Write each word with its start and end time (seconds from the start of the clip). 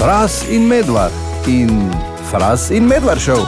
Fras 0.00 0.44
in 0.48 0.64
medvard 0.64 1.12
in 1.46 1.92
Fras 2.30 2.70
in 2.70 2.86
medvard 2.88 3.20
šel. 3.20 3.44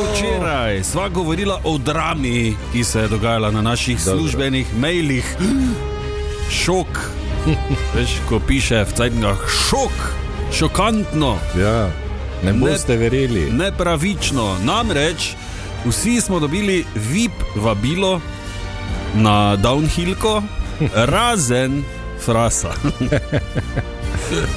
Včeraj 0.00 0.82
sva 0.84 1.08
govorila 1.08 1.60
o 1.64 1.78
drami, 1.78 2.56
ki 2.72 2.84
se 2.84 3.00
je 3.00 3.08
dogajala 3.08 3.50
na 3.50 3.62
naših 3.62 4.04
Dobro. 4.04 4.18
službenih 4.18 4.66
mailih. 4.78 5.36
Šok. 6.50 6.98
Veš, 7.94 8.10
ko 8.28 8.40
piše 8.40 8.82
v 8.84 8.92
Cajtngah, 8.92 9.38
šok, 9.48 9.94
šokantno, 10.52 11.38
Ja, 11.54 11.88
ne 12.42 12.52
boste 12.52 12.96
verjeli. 12.96 13.50
nepravično. 13.52 14.56
Namreč 14.64 15.34
vsi 15.86 16.20
smo 16.20 16.40
dobili 16.40 16.84
VIP 16.94 17.32
vabilo 17.54 18.20
na 19.14 19.56
downhillko, 19.56 20.42
razen 21.14 21.84
frasa. 22.24 22.74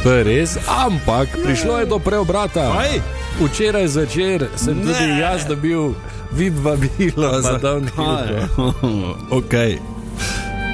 To 0.04 0.12
je 0.12 0.24
res, 0.24 0.58
ampak 0.68 1.30
prišlo 1.44 1.80
je 1.80 1.86
do 1.86 2.00
preobrata. 2.00 2.72
Kaj? 2.74 3.02
Včeraj 3.40 3.88
zvečer 3.88 4.48
sem 4.56 4.78
Ne. 4.78 4.84
tudi 4.84 5.20
jaz 5.20 5.46
dobil 5.46 5.94
vid 6.32 6.54
vabilo 6.56 7.42
Zakaj? 7.42 7.60
downhill. 7.62 9.16
okay. 9.32 9.78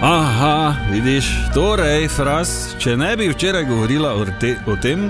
Aha, 0.02 0.76
vidiš, 0.91 1.26
torej, 1.53 2.08
fras, 2.08 2.76
če 2.80 2.98
ne 2.98 3.16
bi 3.16 3.30
včeraj 3.30 3.63
govorila 3.63 4.13
o, 4.13 4.26
te, 4.39 4.55
o 4.67 4.76
tem, 4.76 5.08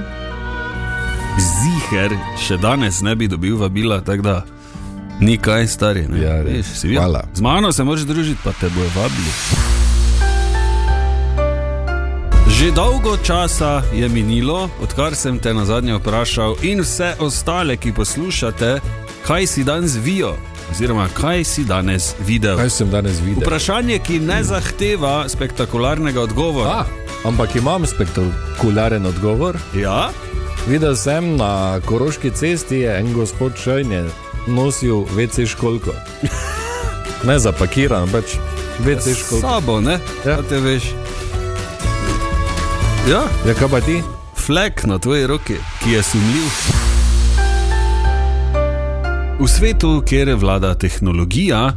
ziger 1.37 2.13
še 2.37 2.57
danes 2.57 3.01
ne 3.01 3.15
bi 3.15 3.27
dobil 3.27 3.57
vabila, 3.57 4.01
tako 4.01 4.21
da 4.21 4.35
ni 5.19 5.37
kaj 5.37 5.67
stari. 5.67 6.05
Ne? 6.07 6.21
Ja, 6.21 6.41
res. 6.41 6.83
Videl? 6.83 7.01
Hvala. 7.01 7.25
Z 7.33 7.41
mano 7.41 7.71
se 7.71 7.83
moraš 7.83 8.01
družiti, 8.03 8.39
pa 8.43 8.51
te 8.51 8.69
bojo 8.69 8.89
vabili. 8.95 9.31
Že 12.55 12.71
dolgo 12.71 13.19
časa 13.19 13.83
je 13.91 14.07
minilo, 14.07 14.71
odkar 14.79 15.11
sem 15.11 15.35
te 15.39 15.51
na 15.53 15.65
zadnje 15.67 15.99
vprašal, 15.99 16.55
in 16.63 16.79
vse 16.79 17.19
ostale, 17.19 17.75
ki 17.75 17.91
poslušate, 17.91 18.79
kaj 19.27 19.43
si 19.47 19.63
danes 19.67 19.99
vijo, 19.99 20.37
oziroma 20.71 21.09
kaj 21.11 21.43
si 21.43 21.65
danes 21.67 22.15
videl. 22.23 22.55
Kaj 22.55 22.69
sem 22.69 22.87
danes 22.87 23.19
videl? 23.19 23.43
Vprašanje, 23.43 23.99
ki 23.99 24.19
ne 24.23 24.39
zahteva 24.43 25.27
spektakularnega 25.27 26.21
odgovora. 26.21 26.87
Ah, 26.87 27.27
ampak 27.27 27.59
imam 27.59 27.83
spektakularen 27.83 29.05
odgovor. 29.05 29.59
Ja? 29.75 30.15
Videl 30.63 30.95
sem 30.95 31.35
na 31.35 31.79
Koroški 31.83 32.31
cesti, 32.31 32.85
en 32.87 33.11
gospod 33.13 33.59
Šajn 33.59 34.07
nosil 34.47 35.03
WC 35.11 35.43
školko. 35.51 35.91
Ne 37.25 37.39
zapakiran, 37.39 38.05
pač 38.11 38.35
S 38.85 39.17
školko. 39.17 39.41
sabo, 39.41 39.81
ne? 39.81 39.97
Ja. 40.25 40.31
Ja. 40.31 40.41
Te 40.45 40.59
veš. 40.61 40.93
Ja, 43.09 43.21
Ja, 43.47 43.53
kaj 43.53 43.67
pa 43.69 43.79
ti? 43.81 44.01
flek 44.35 44.85
na 44.85 44.97
tvoji 44.99 45.27
roki, 45.27 45.53
ki 45.83 45.91
je 45.91 46.03
sumljiv. 46.03 46.47
V 49.39 49.47
svetu, 49.47 50.01
kjer 50.05 50.33
vlada 50.35 50.73
tehnologija, 50.73 51.73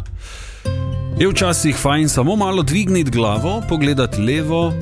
je 1.18 1.28
včasih 1.28 1.76
fajn 1.76 2.08
samo 2.08 2.36
malo 2.36 2.62
dvigniti 2.62 3.10
glavo, 3.10 3.62
pogledati 3.68 4.22
levo, 4.22 4.72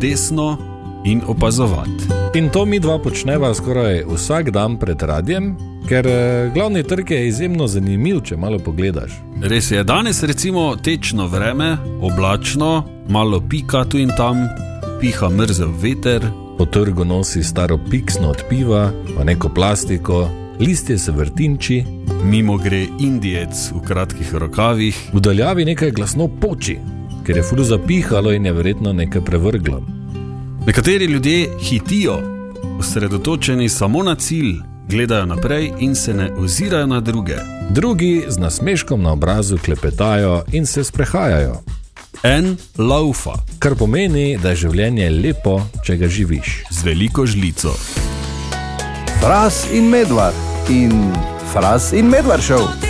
desno 0.00 0.56
in 1.04 1.20
opazovati. 1.26 2.08
In 2.34 2.48
to 2.48 2.64
mi 2.64 2.80
dva 2.80 2.98
počneva 2.98 3.54
skoraj 3.54 4.04
vsak 4.08 4.50
dan 4.50 4.78
pred 4.78 5.02
radijem, 5.02 5.56
ker 5.88 6.06
eh, 6.06 6.50
glavni 6.54 6.82
trg 6.82 7.10
je 7.10 7.28
izjemno 7.28 7.66
zanimiv, 7.66 8.22
če 8.24 8.36
malo 8.36 8.58
pogledaš. 8.58 9.12
Res 9.42 9.70
je, 9.70 9.84
danes 9.84 10.22
recimo 10.22 10.76
tečno 10.76 11.26
vreme, 11.26 11.76
oblačno, 12.00 12.84
malo 13.08 13.40
pika 13.48 13.84
tu 13.84 13.98
in 13.98 14.12
tam, 14.16 14.48
piha 15.00 15.28
mrzel 15.28 15.72
veter, 15.82 16.30
Po 16.60 16.66
trgu 16.66 17.04
nosi 17.04 17.42
staro 17.42 17.78
piksno 17.90 18.28
od 18.28 18.44
piva, 18.48 18.92
pa 19.16 19.24
neko 19.24 19.48
plastiko, 19.48 20.30
listje 20.58 20.98
se 20.98 21.12
vrtinči, 21.12 21.84
mimo 22.24 22.56
gre 22.58 22.86
Indijec 22.98 23.70
v 23.72 23.80
kratkih 23.86 24.34
rokavih, 24.34 24.98
v 25.12 25.20
daljavi 25.20 25.64
nekaj 25.64 25.90
glasno 25.90 26.28
poči, 26.28 26.76
ker 27.26 27.36
je 27.36 27.42
fulu 27.42 27.64
zapihalo 27.64 28.32
in 28.32 28.46
je 28.46 28.52
verjetno 28.52 28.92
nekaj 28.92 29.24
prevrglo. 29.24 29.80
Nekateri 30.66 31.04
ljudje 31.04 31.48
hitijo, 31.60 32.18
osredotočeni 32.78 33.68
samo 33.68 34.02
na 34.02 34.14
cilj, 34.14 34.60
gledajo 34.88 35.26
naprej 35.26 35.72
in 35.78 35.94
se 35.94 36.14
ne 36.14 36.32
ozirajo 36.36 36.86
na 36.86 37.00
druge. 37.00 37.36
Drugi 37.70 38.24
z 38.28 38.38
nasmeškom 38.38 39.02
na 39.02 39.12
obrazu 39.12 39.58
klepetajo 39.64 40.42
in 40.52 40.66
se 40.66 40.84
sprehajajo, 40.84 41.56
En 42.22 42.58
laufa 42.76 43.32
kar 43.58 43.74
pomeni, 43.80 44.36
da 44.36 44.52
je 44.52 44.66
življenje 44.66 45.08
lepo, 45.10 45.56
če 45.84 45.96
ga 45.96 46.08
živiš. 46.08 46.64
z 46.70 46.84
veliko 46.84 47.26
žlico. 47.26 47.72
Fras 49.20 49.64
in 49.72 49.88
medvard 49.88 50.36
in 50.68 51.12
Fras 51.52 51.92
in 51.92 52.08
medvard 52.08 52.44
šel. 52.44 52.89